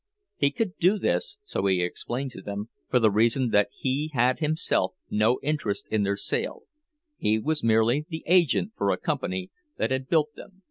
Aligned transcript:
He 0.35 0.49
could 0.49 0.79
do 0.79 0.97
this, 0.97 1.37
so 1.43 1.67
he 1.67 1.83
explained 1.83 2.31
to 2.31 2.41
them, 2.41 2.69
for 2.89 2.97
the 2.97 3.11
reason 3.11 3.49
that 3.51 3.67
he 3.71 4.09
had 4.15 4.39
himself 4.39 4.95
no 5.11 5.39
interest 5.43 5.87
in 5.89 6.01
their 6.01 6.17
sale—he 6.17 7.37
was 7.37 7.63
merely 7.63 8.07
the 8.09 8.23
agent 8.25 8.71
for 8.75 8.89
a 8.89 8.97
company 8.97 9.51
that 9.77 9.91
had 9.91 10.09
built 10.09 10.33
them. 10.33 10.59